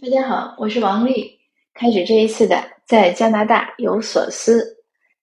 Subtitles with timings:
[0.00, 1.40] 大家好，我是王丽。
[1.74, 4.76] 开始这一次的在加拿大有所思。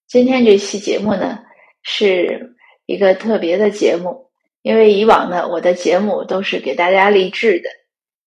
[0.06, 1.40] 今天这期节目呢，
[1.82, 4.30] 是一个特别的节目，
[4.64, 7.70] 因为以往呢，我的节目都是给大家励志的。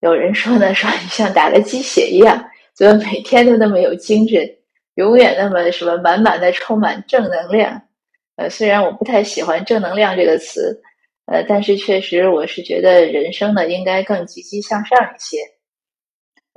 [0.01, 2.43] 有人说呢， 说你像打了鸡血一样，
[2.75, 4.51] 怎么每天都那么有精神，
[4.95, 7.83] 永远那么什么满满的充满正能量。
[8.37, 10.81] 呃，虽然我不太喜欢“正能量”这个词，
[11.27, 15.37] 呃，但是确实我是觉得人生呢，应该更积极向上一些。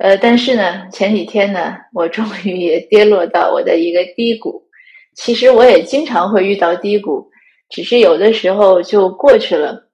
[0.02, 4.60] 呃，但是呢，前几天呢，我终于也跌落到我的一个低谷。
[5.14, 7.30] 其实我也经常会遇到低谷，
[7.68, 9.88] 只是有的时候就过去了。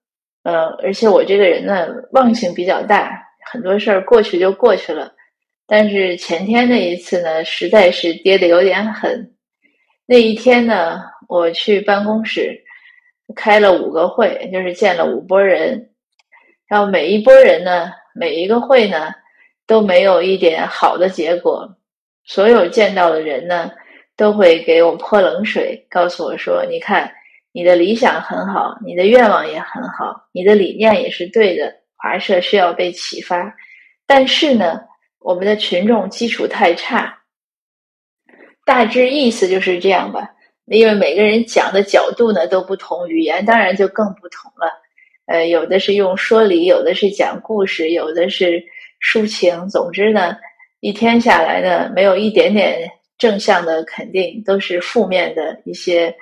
[0.45, 5.12] 呃，而且我这个人呢，忘性比较大，很多事儿过去就过去了。
[5.66, 9.34] 但是前天那一次呢，实在是跌的有点狠。
[10.06, 12.59] 那一天呢，我去办公室
[13.36, 15.91] 开了五个会，就是见了五拨人，
[16.66, 19.12] 然后每一拨人呢，每一个会呢。
[19.68, 21.77] 都没有一点好的结果，
[22.24, 23.70] 所有见到的人呢，
[24.16, 27.12] 都会给我泼冷水，告诉我说：“你看，
[27.52, 33.55] 你的理想很好，你的愿望也很好，你的理念也是对的，华社需要被启发。
[34.06, 34.80] 但是呢，
[35.19, 37.19] 我们的群众基础太差。
[38.64, 40.30] 大致意思就是这样吧。
[40.64, 44.72] 因为每个人讲的角度呢都不同，语言当然就更不同了。
[45.27, 48.64] 呃，有的是用说理，有的是讲故事，有的是。”
[49.00, 50.36] 抒情，总之呢，
[50.80, 56.14] 一天下来呢，没有一点点正向的肯定，都是负面的一些。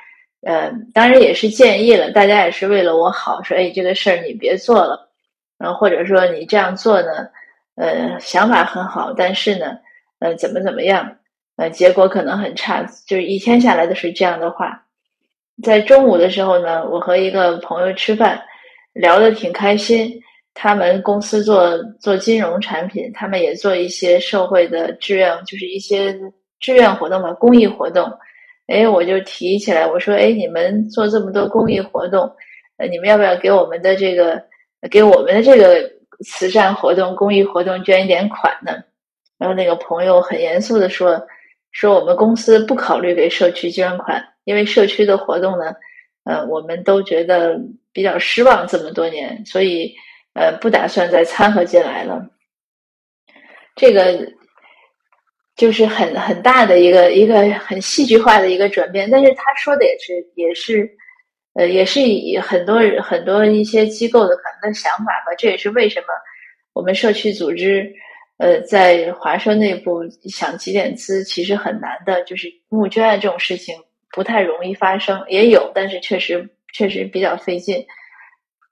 [0.43, 5.09] 呃，当然也是建议了，大家也是为了我好，说哎，这个事儿你别做了，
[5.59, 7.29] 然后或者说你这样做呢，
[7.75, 9.79] 呃，想法很好，但是呢，
[10.21, 11.17] 呃，怎么怎么样，
[11.57, 14.85] 呃，结果可能很差，就是一天下来都是这样的话。
[15.65, 18.41] 在中午的时候呢，我和一个朋友吃饭，
[18.93, 20.23] 聊得挺开心。
[20.59, 26.19] 他们公司做做金融产品，他们也做一些社会的志愿，就是一些
[26.59, 28.11] 志愿活动嘛，公益活动。
[28.67, 32.33] 哎，我就提起来，我说，哎，你们做这么多公益活动，
[32.79, 34.43] 呃，你们要不要给我们的这个，
[34.91, 35.93] 给我们的这个
[36.25, 38.73] 慈善活动、公益活动捐一点款呢？
[39.37, 41.21] 然后那个朋友很严肃的说，
[41.71, 45.75] 说我们公司不考虑给社区捐款，因为社区的活动呢，
[46.25, 47.61] 呃，我们都觉得
[47.93, 49.95] 比较失望这么多年，所以。
[50.37, 52.25] 呃，不打算再掺和进来了。
[53.75, 54.33] 这个
[55.57, 60.91] 就是很很大的一个一个很戏剧化的一个转变，但是他说的也是也是
[61.55, 65.35] 呃也是以很多很多一些机构的可能的想法吧。
[65.39, 66.07] 这也是为什么
[66.75, 67.91] 我们社区组织
[68.37, 73.75] 呃在华社内部想集点资其实很难的，就是募捐啊这种事情
[74.11, 77.87] 不太容易发生，也有，但是确实确实比较费劲。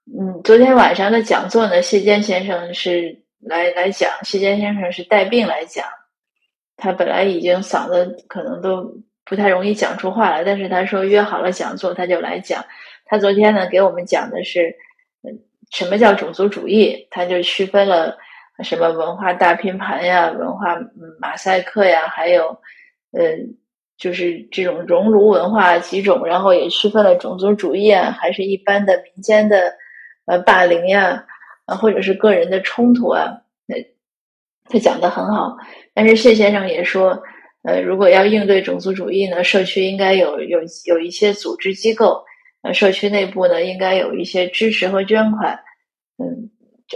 [0.07, 4.11] 嗯，昨天晚上的讲座呢，谢坚先生是来来讲。
[4.21, 5.83] 谢坚先生是带病来讲，
[6.77, 12.63] 他本来已经嗓子可能都不太容易讲出话来，但是他说约好了讲座，他就来讲。
[13.05, 14.75] 他昨天呢给我们讲的是，
[15.71, 17.07] 什么叫种族主义？
[17.09, 18.15] 他就区分了
[18.63, 20.77] 什么文化大拼盘呀，文化
[21.19, 22.49] 马赛克呀，还有
[23.11, 23.35] 呃，
[23.97, 29.73] 就是这种熔炉文化几种，然后也区分了种族主义啊，还是一般的民间的。
[30.25, 31.23] 呃，霸凌呀，
[31.65, 33.75] 啊，或者是个人的冲突啊，那
[34.67, 35.55] 他讲的很好。
[35.93, 37.21] 但是谢先生也说，
[37.63, 42.23] 呃，如果要应对种族主义呢，社区应该有有有一些组织机构，
[42.63, 45.59] 呃，社区内部呢应该有一些支持和捐款。
[46.17, 46.49] 嗯，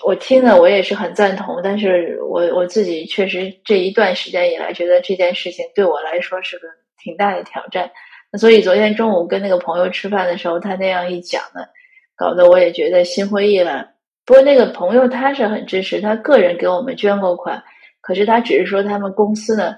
[0.04, 6.68] 我听了我也是很赞同，但是我我自己确实这一段时间以来，觉得这件事情对我来说是个
[6.98, 7.92] 挺大的挑战。
[8.40, 11.62] 所以昨天中午跟那个朋友吃饭的时候，他那样一讲呢。
[12.20, 13.88] 搞得我也觉得心灰意冷。
[14.26, 17.64] 不过那个朋友他是很支持，他个人给我们捐过款。
[18.02, 19.74] 可是他只是说他们公司呢，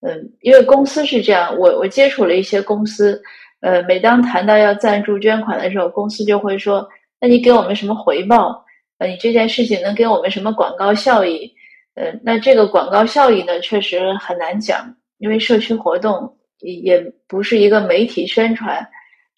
[0.00, 3.22] 嗯，因为公司是这样，我我接触了一些公司，
[3.60, 6.86] 呃，每当谈到要赞助捐款的时候，公司就会说
[7.18, 8.62] ：“那你给我们什么回报？
[8.98, 11.50] 呃，你这件事情能给我们什么广告效益？”
[11.96, 18.86] 呃，那这个广告效益呢，确实很难讲，因为社区活动也不是一个媒体宣传，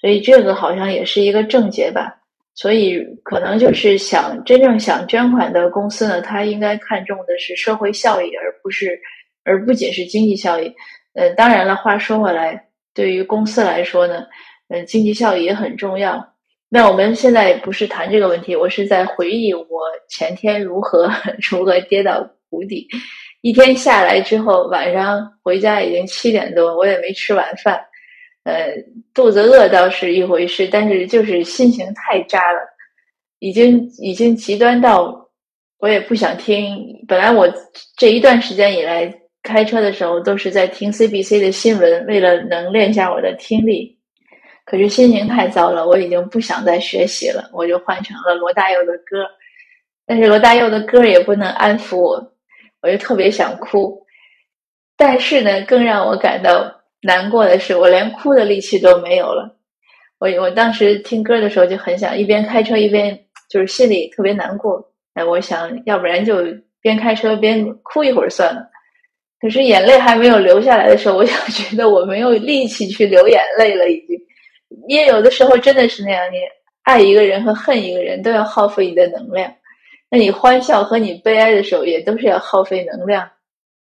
[0.00, 2.16] 所以这个好像也是一个症结吧。
[2.60, 8.98] 所以，可能就是想真正想捐款的公司呢，他应该看重的是社会效益，而不是，
[9.44, 10.74] 而不仅是经济效益。
[11.14, 12.60] 呃，当然了，话说回来，
[12.92, 14.26] 对于公司来说呢，
[14.70, 16.34] 呃，经济效益也很重要。
[16.68, 19.68] 那我们现在不是谈这个问题，我是在回忆我
[20.08, 21.08] 前天如何
[21.48, 22.88] 如何跌到谷底。
[23.40, 27.80] 一天下来之后，晚上回家已经七点多，我也没吃晚饭。
[28.48, 28.72] 呃，
[29.12, 32.60] 肚子饿倒是一回事，但是就是心情太渣了，
[33.40, 35.28] 已经已经极端到
[35.78, 37.04] 我也不想听。
[37.06, 37.46] 本来我
[37.98, 39.12] 这一段时间以来
[39.42, 43.98] 开车的时候都是在听 CBC 的新闻，为了能练下我的听力。
[44.64, 49.26] 可是心情太糟了，我已经不想再学习了，我就换成了罗大佑的歌。
[50.06, 52.32] 但是罗大佑的歌也不能安抚我，
[52.80, 54.02] 我就特别想哭。
[54.96, 59.56] 但是呢，更让我感到难过的是，我连哭的力气都没有了。
[60.18, 63.18] 我我当时听歌的时候就很想一边开车一边
[63.48, 64.84] 就是心里特别难过。
[65.14, 66.44] 哎，我想要不然就
[66.80, 68.62] 边开车边哭一会儿算了。
[69.40, 74.18] 可是眼泪还没有流下来的时候，我就觉得我没有力气去流眼泪了，已经。
[74.88, 76.38] 因为有的时候真的是那样，你
[76.82, 79.54] 爱一个人和恨一个人都要耗费你的能量，
[80.10, 83.30] 那你欢笑和你悲哀的时候也都是要耗费能量。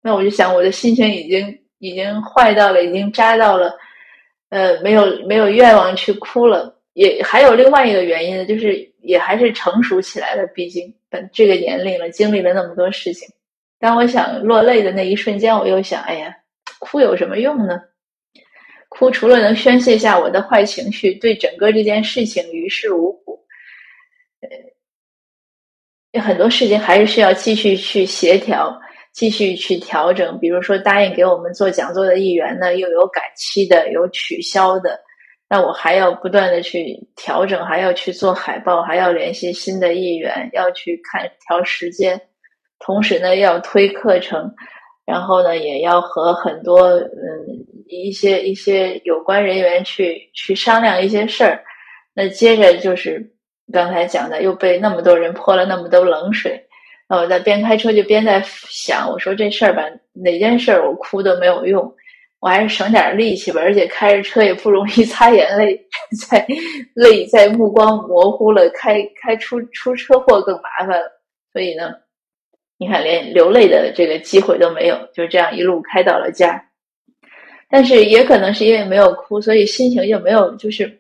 [0.03, 3.77] 那我就想，我的心情已经已经坏到了，已经渣到了，
[4.51, 6.77] 呃，没有没有愿望去哭了。
[6.93, 13.29] 也还有另外一个原因呢，就是也还是成熟起来了，毕竟本这个年龄了，经历了那么多事情。
[13.79, 16.37] 当我想落泪的那一瞬间，我又想，哎呀，
[16.79, 17.81] 哭有什么用呢？
[18.89, 23.47] 哭除了能宣泄下我的坏情绪，对整个这件事情于事无补。
[24.41, 24.49] 呃，
[26.11, 28.79] 有很多事情还是需要继续去协调，
[29.13, 30.39] 继续去调整。
[30.39, 34.99] 比如说，答应给我们做讲座的议员呢，又有改期的，有取消的，
[35.49, 42.21] 那我还要不断的去调整，还要去做海报，还要联系新的议员，要去看调时间，
[42.79, 44.55] 同时呢，要推课程。
[45.07, 47.11] 然后呢，也要和很多嗯
[47.89, 51.65] 一些一些有关人员去去商量一些事儿。
[52.15, 53.33] 那接着就是
[53.73, 56.65] 刚才讲的，又被那么多人泼了那么多冷水。
[57.11, 61.93] 那我在边开车就边在想，我说这事儿吧，哪件事儿我哭都没有用，
[62.39, 63.61] 我还是省点力气吧。
[63.61, 65.77] 而且开着车也不容易擦眼泪，
[66.31, 66.47] 在
[66.95, 71.11] 泪在目光模糊了，开开出出车祸更麻烦了。
[71.53, 71.93] 所以呢。
[72.79, 76.65] 你看，连流泪的这个机会都没有，就这样一路开到了家。
[77.69, 81.00] 但是也可能是因为没有哭，所以心情就没有，就是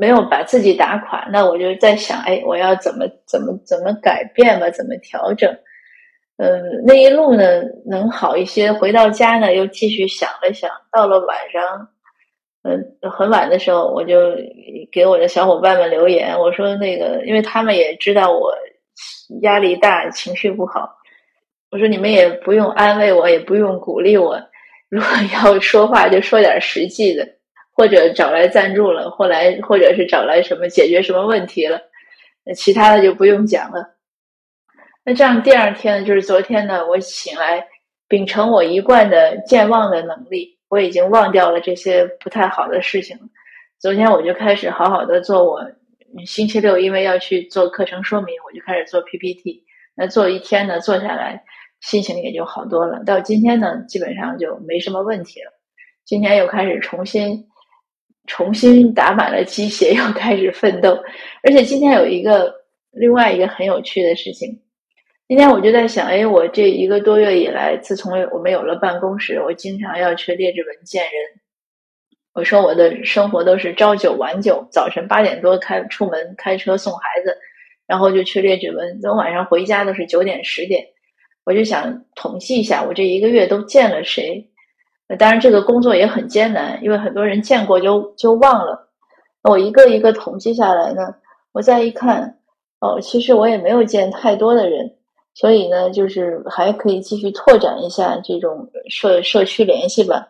[0.00, 1.28] 没有把自己打垮。
[1.30, 4.70] 那我就在想，哎，我要怎么怎么怎么改变吧？
[4.70, 5.54] 怎么调整？
[6.38, 7.44] 嗯，那一路呢
[7.84, 8.72] 能好一些。
[8.72, 10.70] 回到家呢，又继续想了想。
[10.90, 11.88] 到了晚上，
[12.62, 14.34] 嗯，很晚的时候，我就
[14.90, 18.54] 给我的小伙伴们留言，我说那个，因为他们也知道我
[19.42, 20.96] 压力大，情绪不好。
[21.70, 24.40] 我说你们也不用安慰我，也不用鼓励我。
[24.88, 27.28] 如果要说话，就说点实际的，
[27.80, 31.80] 或者找来赞助了，后来或者是找来什么解决什么问题了，
[32.54, 33.96] 其他的就不用讲了。
[35.02, 37.66] 那这样第二天呢，就是昨天呢，我醒来，
[38.06, 43.18] 秉承我一贯的健忘的能力，我已经忘掉了这些不太好的事情。
[43.78, 45.62] 昨天我就开始好好的做我
[46.26, 49.64] 星期六因为要去做课程说明，我就开始做 PPT。
[49.94, 51.44] 那做一天呢，做下来。
[51.80, 53.02] 心情也就好多了。
[53.04, 55.50] 到今天呢，基本上就没什么问题了。
[56.04, 57.46] 今天又开始重新、
[58.30, 60.96] 重新打满了鸡血，又开始奋斗。
[61.42, 62.54] 而且今天有一个
[62.92, 64.60] 另外一个很有趣的事情。
[65.26, 71.12] 今天我就在想，哎，我这一个多月以来，自从我们有了办公室，我经常要去列治文见人。
[72.32, 77.36] 我说我的生活都是朝九晚九，早晨八点多开出门开车送孩子，
[77.88, 80.86] 然后就去列治文，等晚上回家都是九点十点。
[81.44, 84.49] 我就想统计一下，我这一个月都见了谁？
[85.18, 88.88] 当然，这个工作也很艰难，因为很多人见过就就忘了。
[89.42, 91.14] 我一个一个统计下来呢，
[91.52, 92.38] 我再一看，
[92.80, 94.94] 哦，其实我也没有见太多的人，
[95.34, 100.28] 所以呢，就是还可以继续拓展一下这种社社区联系吧。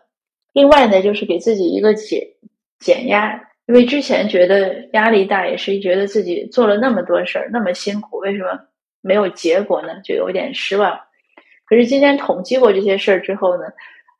[0.53, 2.19] 另外呢，就是给自己一个减
[2.79, 8.59] 减压，因为之前觉得压力大，也是觉得自己做了那么多事儿，那么辛苦，为什么？
[9.03, 10.95] 没有结果呢，就有点失望。
[11.65, 13.63] 可是今天统计过这些事儿之后呢，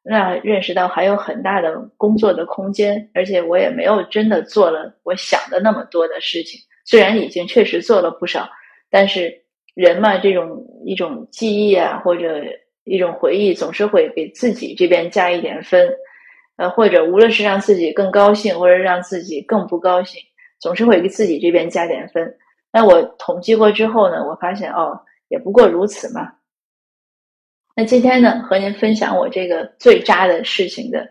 [0.04, 6.60] 那认识到还有很大的工作的空间，而且我也没有真的做了我想的那么多的事情。
[6.86, 8.50] 虽然已经确实做了不少，
[8.90, 9.44] 但是
[9.76, 12.42] 人嘛，这种一种记忆啊，或者
[12.84, 15.94] 一种回忆，总是会给自己这边加一点分，
[16.58, 20.20] 呃，或者无论是让自己更高兴，或者让自己更不高兴，
[20.60, 22.36] 总是会给自己这边加点分。
[22.74, 26.34] 那我统计过之后呢，我发现哦，也不过如此嘛。
[27.82, 31.10] 那今天呢，和您分享我这个最渣的事情的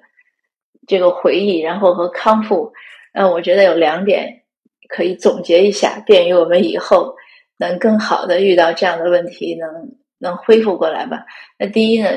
[0.86, 2.72] 这个回忆，然后和康复，
[3.12, 4.42] 呃，我觉得有两点
[4.88, 7.16] 可以总结一下，便于我们以后
[7.58, 9.68] 能更好的遇到这样的问题，能
[10.20, 11.26] 能恢复过来吧。
[11.58, 12.08] 那第一呢，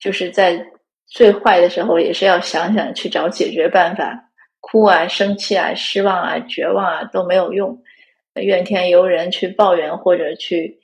[0.00, 0.68] 就是在
[1.06, 4.30] 最坏的时候，也是要想想去找解决办法，
[4.60, 7.82] 哭啊、生气啊、失望啊、绝望啊都没有用。
[8.32, 10.80] 怨天尤人去抱怨或者去，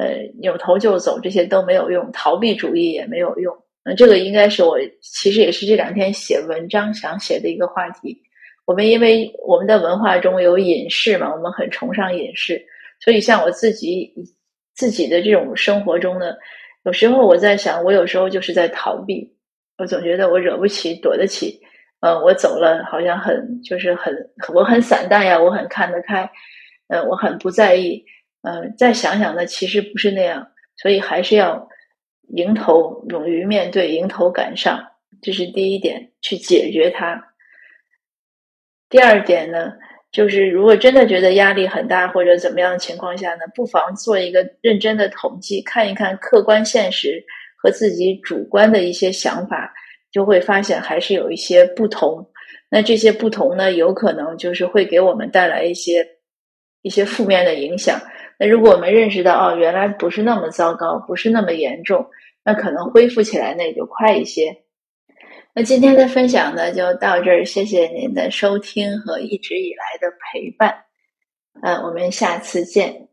[0.00, 3.54] 呃，扭头就走，这些都没有用，逃避主义也没有用。
[3.84, 8.16] 那这个应该是我其实也是这两天写文章想写的一个话题。
[8.64, 12.64] 我们因为我们的文化中有隐士嘛，我们很崇尚隐士，
[12.98, 14.10] 所以像我自己
[14.74, 16.32] 自己的这种生活中呢，
[16.84, 19.30] 有时候我在想，我有时候就是在逃避，
[19.76, 21.60] 我总觉得我惹不起，躲得起。
[22.00, 24.14] 呃，我走了，好像很就是很
[24.54, 26.30] 我很散淡呀，我很看得开，
[26.88, 28.02] 呃，我很不在意。
[28.42, 31.68] 嗯，再想想呢，其实不是那样，所以还是要
[32.28, 34.82] 迎头勇于面对，迎头赶上，
[35.20, 37.22] 这是第一点，去解决它。
[38.88, 39.72] 第二点呢，
[40.10, 47.22] 就是如果真的觉得压力很大或者怎么样的情况下呢，不妨做一个认真的统计，看一看客观现实
[47.56, 49.72] 和自己主观的一些想法，
[50.10, 52.26] 就会发现还是有一些不同。
[52.70, 56.06] 那这些不同呢，有可能就是会给我们带来一些
[56.82, 58.00] 一些负面的影响。
[58.40, 62.06] 那如果我们认识到哦，原来不是那么糟糕，不是那么严重，
[62.42, 64.62] 那可能恢复起来呢也就快一些。
[65.54, 70.84] 那今天的分享呢就到这儿，谢谢您的收听和一直以来的陪伴。
[71.62, 73.09] 嗯，我们下次见。